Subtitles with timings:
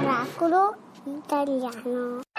[0.00, 2.29] Miracolo italiano.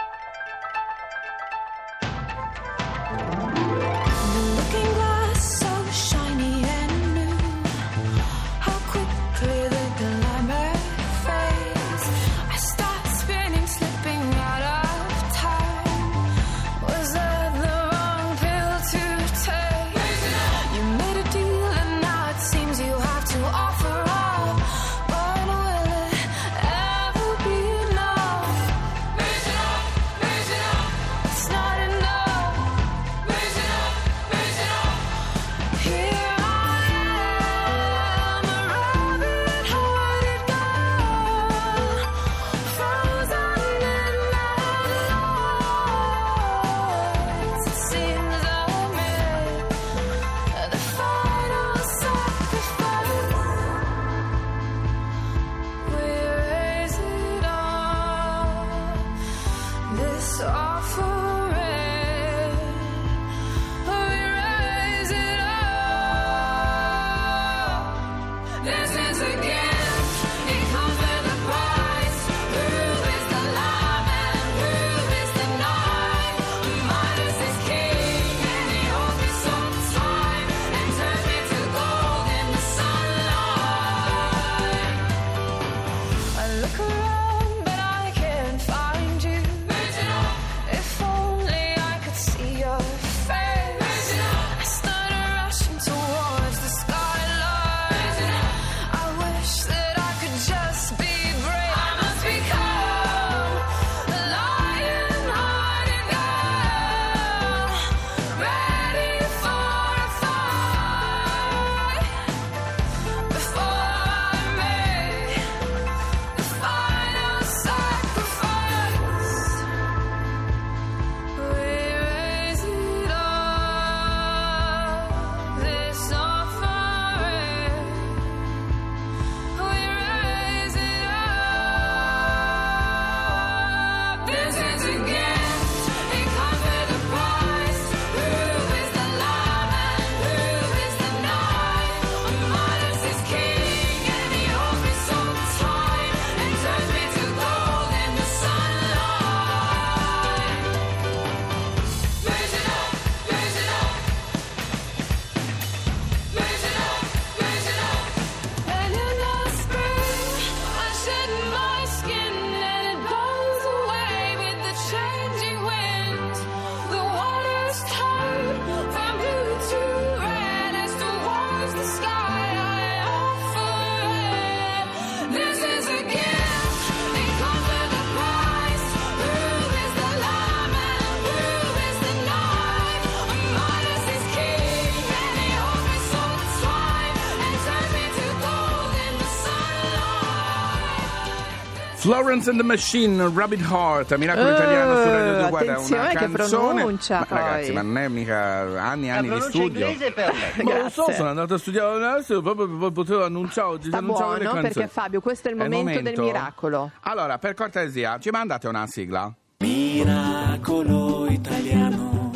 [192.01, 195.49] Florence and the Machine, Rabbit Heart, Miracolo Eh, Italiano su Radio 2.
[195.49, 196.73] Guarda, attenzione una che canzone.
[196.81, 199.87] pronuncia, Ma ragazzi, ma non è mica anni e anni di studio.
[199.87, 200.63] è perfetta.
[200.63, 203.87] Ma lo so, sono andato a studiare adesso, proprio potevo annunciare oggi.
[203.89, 206.21] Sta annunciavo le buono perché Fabio, questo è il È il momento, del momento?
[206.39, 206.91] miracolo.
[207.01, 209.31] Allora, per cortesia, ci mandate una sigla?
[209.59, 212.29] Miracolo italiano.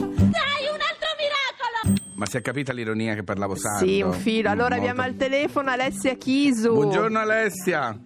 [2.17, 3.85] Ma si è capita l'ironia che parlavo santo?
[3.85, 4.49] Sì, un filo.
[4.49, 4.89] Allora Molto.
[4.89, 6.71] abbiamo al telefono Alessia Chisu.
[6.71, 7.97] Buongiorno Alessia.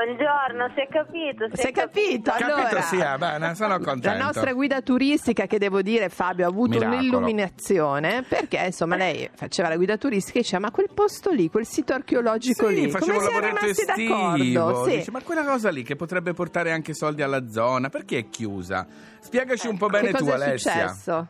[0.00, 1.46] Buongiorno, si è capito?
[1.54, 2.30] Si è capito?
[2.30, 2.82] Allora, Capito?
[2.82, 4.18] Sì, eh, bene, sono contento.
[4.18, 6.98] La nostra guida turistica, che devo dire, Fabio, ha avuto Miracolo.
[6.98, 11.64] un'illuminazione perché insomma lei faceva la guida turistica e diceva: Ma quel posto lì, quel
[11.64, 14.14] sito archeologico Sì, lì, facevo come lavoretto rimasti estivo.
[14.14, 14.84] d'accordo?
[14.84, 14.96] Sì.
[14.98, 18.86] Dice, ma quella cosa lì che potrebbe portare anche soldi alla zona, perché è chiusa?
[19.20, 20.88] Spiegaci un po' bene che tu, cosa è Alessia.
[20.88, 21.28] successo?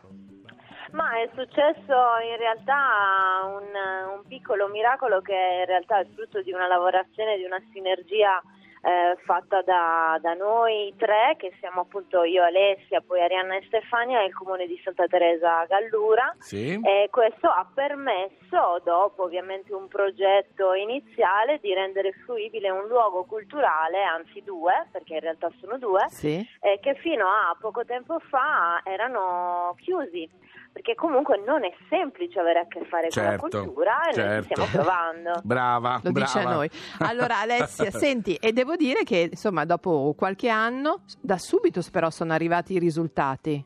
[0.91, 1.95] Ma è successo
[2.31, 7.43] in realtà un, un piccolo miracolo che in realtà è frutto di una lavorazione, di
[7.43, 8.41] una sinergia
[8.81, 14.21] eh, fatta da, da noi tre, che siamo appunto io, Alessia, poi Arianna e Stefania
[14.21, 16.33] e il comune di Santa Teresa Gallura.
[16.39, 16.79] Sì.
[16.83, 24.03] E questo ha permesso, dopo ovviamente un progetto iniziale, di rendere fruibile un luogo culturale,
[24.03, 26.45] anzi due, perché in realtà sono due, Sì.
[26.61, 30.45] eh, che fino a poco tempo fa erano chiusi.
[30.77, 34.13] Perché comunque non è semplice avere a che fare Certo, con la cultura e noi
[34.13, 34.41] certo.
[34.47, 35.41] ci stiamo provando.
[35.43, 36.25] Brava, Lo brava.
[36.25, 36.69] dice a noi.
[36.99, 42.33] Allora Alessia, senti, e devo dire che insomma dopo qualche anno, da subito però sono
[42.33, 43.63] arrivati i risultati.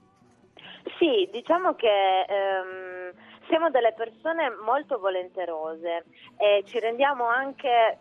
[0.97, 3.13] Sì, diciamo che ehm,
[3.47, 6.05] siamo delle persone molto volenterose
[6.37, 7.99] e ci rendiamo anche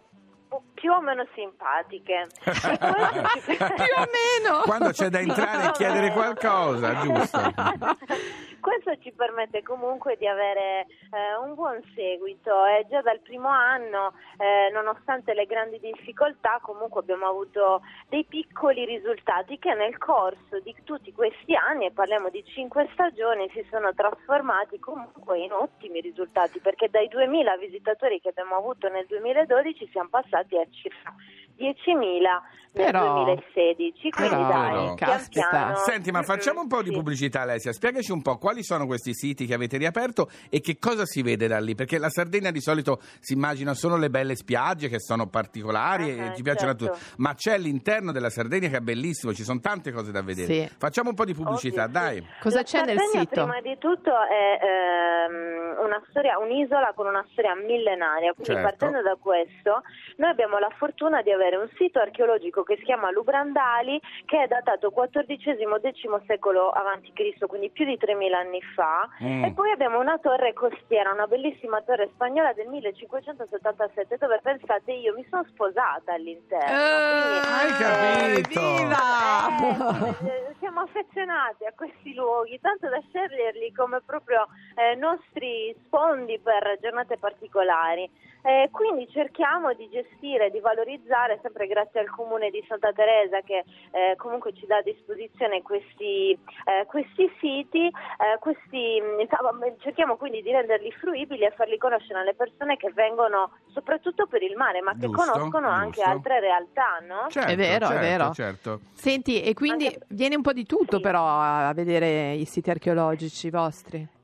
[0.74, 2.26] più o meno simpatiche.
[2.42, 3.56] Più
[3.96, 4.60] o meno.
[4.64, 7.38] Quando c'è da entrare e chiedere qualcosa, giusto?
[8.60, 14.12] Questo ci permette comunque di avere eh, un buon seguito e già dal primo anno,
[14.36, 20.74] eh, nonostante le grandi difficoltà, comunque abbiamo avuto dei piccoli risultati che nel corso di
[20.84, 26.60] tutti questi anni, e parliamo di cinque stagioni, si sono trasformati comunque in ottimi risultati
[26.60, 31.14] perché dai 2000 visitatori che abbiamo avuto nel 2012 siamo passati a circa
[31.60, 32.42] 10.000
[32.72, 34.10] nel Però- 2016.
[34.10, 35.48] Quindi però, dai, pian caspita.
[35.50, 35.74] piano.
[35.76, 36.94] Senti, ma facciamo un po' di Sì.
[36.94, 37.72] pubblicità, Alessia.
[37.72, 41.48] Spiegaci un po' quali sono questi siti che avete riaperto e che cosa si vede
[41.48, 41.74] da lì.
[41.74, 46.24] Perché la Sardegna di solito si immagina solo le belle spiagge che sono particolari Ah,
[46.30, 46.92] e ci piacciono a certo.
[46.94, 47.04] tutti.
[47.16, 50.52] Ma c'è l'interno della Sardegna che è bellissimo, ci sono tante cose da vedere.
[50.68, 50.70] Sì.
[50.78, 52.04] Facciamo un po' di pubblicità, Ovvio, sì.
[52.20, 52.26] dai.
[52.40, 53.44] Cosa La c'è nel Sardegna, sito?
[53.46, 58.62] Prima di tutto è ehm, una storia, un'isola con una storia millenaria, quindi Certo.
[58.62, 59.82] partendo da questo
[60.18, 64.46] noi abbiamo la fortuna di avere un sito archeologico che si chiama Lubrandali che è
[64.46, 69.44] datato XIV-X secolo a.C., quindi più di 3000 anni fa Mm.
[69.44, 75.14] e poi abbiamo una torre costiera, una bellissima torre spagnola del 1577 dove pensate io
[75.14, 76.66] mi sono sposata all'interno.
[76.66, 78.60] quindi- Hai capito?
[78.60, 80.18] Evviva!
[80.24, 84.46] eh, siamo affezionati a questi luoghi, tanto da sceglierli come proprio
[84.76, 88.08] eh, nostri sfondi per giornate particolari.
[88.42, 93.64] Eh, quindi cerchiamo di gestire, di valorizzare, sempre grazie al comune di Santa Teresa che
[93.90, 100.40] eh, comunque ci dà a disposizione questi, eh, questi siti, eh, questi, insomma, cerchiamo quindi
[100.42, 104.92] di renderli fruibili e farli conoscere alle persone che vengono soprattutto per il mare, ma
[104.92, 106.10] che Giusto, conoscono anche giusto.
[106.10, 107.26] altre realtà, no?
[107.28, 108.30] Certo, È vero, è certo, vero.
[108.32, 108.80] certo.
[108.94, 111.02] Senti, e quindi Anche- viene un po' di tutto Sì.
[111.02, 114.18] però a vedere i siti archeologici vostri.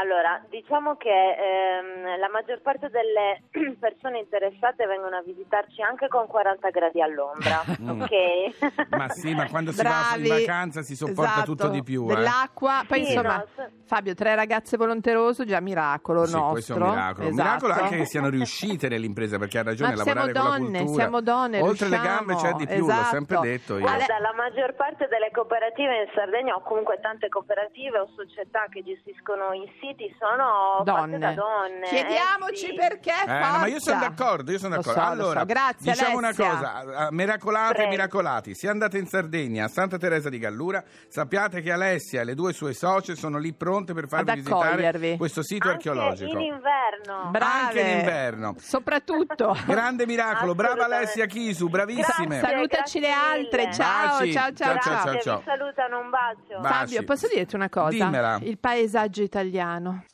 [0.00, 3.42] Allora diciamo che ehm, la maggior parte delle
[3.80, 8.00] persone interessate vengono a visitarci anche con 40 gradi all'ombra, Mm.
[8.02, 8.88] ok?
[8.90, 10.28] Ma sì, ma quando si va in Bravi.
[10.46, 11.44] vacanza si sopporta Esatto.
[11.54, 12.04] tutto di più.
[12.10, 12.14] eh.
[12.14, 16.50] Dell'acqua, poi Sì, insomma, no, Fabio, tre ragazze volonterose, già miracolo Sì, nostro.
[16.50, 17.26] questo è un miracolo.
[17.26, 17.48] Un Esatto.
[17.48, 20.78] miracolo anche che siano riuscite nell'impresa, perché ha ragione Ma lavorare siamo con la donne,
[20.78, 21.02] cultura.
[21.02, 22.16] siamo donne, Oltre le riusciamo.
[22.26, 23.08] gambe c'è di più, l'ho Esatto.
[23.14, 23.80] sempre detto io.
[23.80, 28.82] Guarda, la maggior parte delle cooperative in Sardegna o comunque tante cooperative o società che
[28.82, 31.18] gestiscono i siti sono fatte Donne.
[31.18, 31.84] da donne.
[31.84, 32.74] eh, Chiediamoci sì.
[32.74, 35.00] perché Eh, no, ma io sono d'accordo, io sono Lo d'accordo.
[35.00, 35.46] so, lo allora, so.
[35.46, 36.44] Grazie, diciamo Alessia.
[36.44, 37.90] una cosa, eh, miracolate e Prego.
[37.90, 42.34] miracolati, se andate in Sardegna, a Santa Teresa di Gallura, sappiate che Alessia e le
[42.34, 46.30] due sue socie sono lì pronte per farvi visitare questo sito Anche archeologico.
[46.30, 47.30] in inverno.
[47.30, 47.44] Brave.
[47.66, 48.54] Anche in inverno.
[48.58, 49.56] Soprattutto.
[49.66, 50.84] Grande miracolo, brava.
[50.84, 52.38] Alessia Chisu, bravissime.
[52.38, 53.60] Grazie, Salutaci le grazie altre.
[53.62, 53.72] mille.
[53.74, 54.32] Ciao, Baci.
[54.32, 55.36] ciao, ciao, Ciao, ciao, ciao.
[55.38, 56.60] vi salutano, un bacio.
[56.60, 56.74] Baci.
[56.94, 57.88] Fabio, posso dirti una cosa?
[57.90, 58.38] Dimmela.
[58.42, 59.67] Il paesaggio italiano.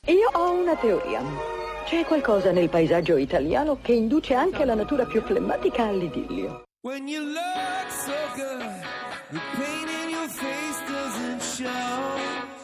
[0.06, 1.22] Io ho una teoria.
[1.84, 6.64] C'è qualcosa nel paesaggio italiano che induce anche la natura più flemmatica all'idillio.
[6.82, 8.60] When you look so good,
[9.30, 12.63] the pain in your face doesn't show.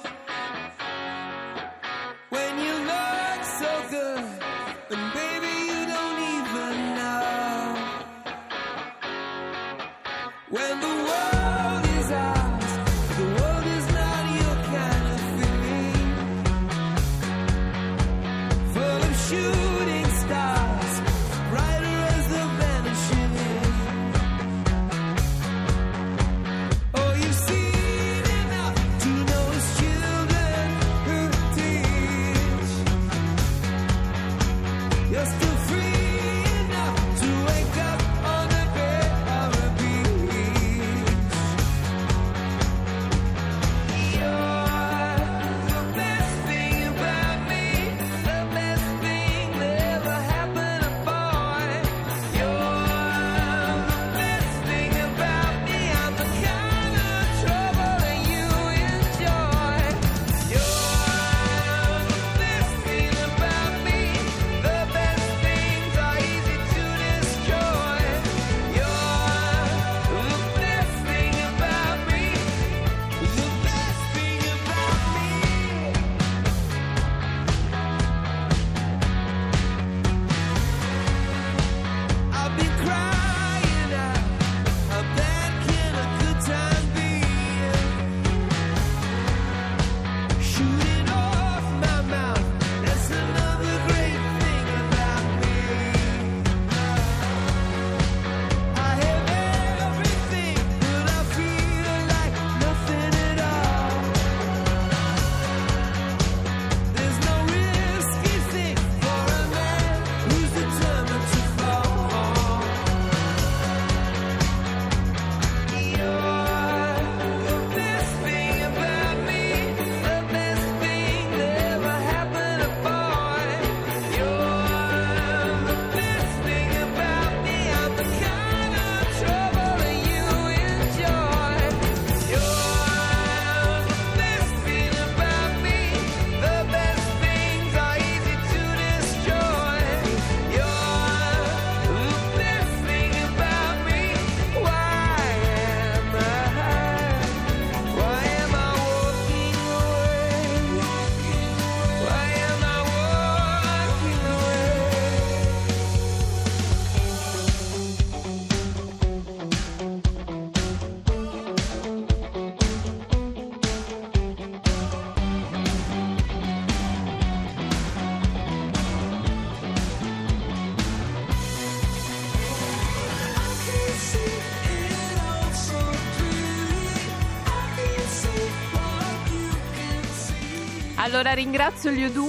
[181.02, 182.28] Allora ringrazio gli U2 Ecco, no,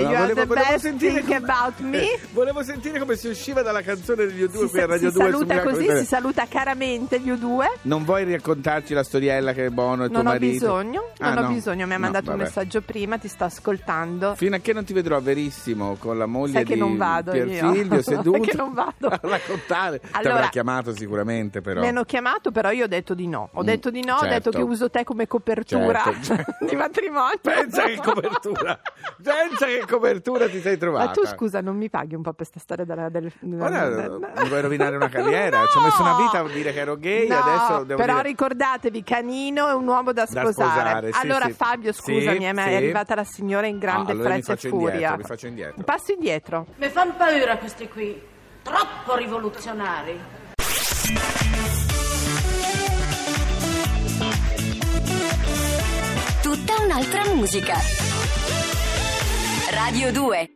[0.00, 3.62] You are volevo- the volevo best sentire come- about me Volevo sentire come si usciva
[3.62, 6.04] dalla canzone degli U2 si, qui a sa- Radio si 2 su saluta così, si
[6.04, 10.26] saluta caramente gli U2 Non vuoi raccontarci la storiella che è Bono e tuo Non
[10.26, 10.52] ho marito?
[10.52, 11.54] bisogno, Ah, non ho no.
[11.54, 12.48] bisogno, mi ha No, mandato un vabbè.
[12.48, 14.34] messaggio prima, ti sto ascoltando.
[14.36, 17.34] Fino a che non ti vedrò verissimo con la moglie Sai che di non vado
[17.34, 17.44] io.
[17.44, 19.08] Pierfiglio seduto Che non vado.
[19.08, 20.00] a raccontare.
[20.00, 21.80] Ti Allora, avrà chiamato sicuramente però.
[21.80, 23.50] Mi hanno chiamato, però io ho detto di no.
[23.52, 24.34] Ho Mm, detto di no, ho certo.
[24.34, 26.64] detto che uso te come copertura Certo, certo.
[26.64, 27.38] di matrimonio.
[27.40, 28.80] Pensa che copertura!
[29.22, 31.06] Pensa che copertura ti sei trovata.
[31.06, 33.88] Ma tu scusa, non mi paghi un po' per questa storia della, del, Ora
[34.40, 35.60] mi vuoi rovinare una carriera?
[35.60, 35.66] No!
[35.66, 38.28] Ci ho messo una vita a dire che ero gay, No, adesso devo però dire...
[38.28, 40.52] ricordatevi, Canino è un uomo da Da sposare.
[40.70, 41.52] sposare, sì, allora sì.
[41.52, 42.68] Fabio, scusami, Sì, me sì.
[42.68, 45.16] è arrivata la signora in grande Ah, allora fretta e faccio indietro, furia.
[45.16, 45.74] mi faccio indietro.
[45.76, 46.66] Un passo indietro.
[46.76, 48.20] Mi fanno paura questi qui,
[48.62, 50.18] troppo rivoluzionari.
[56.68, 57.80] Tutta un'altra musica.
[59.70, 60.50] Radio 2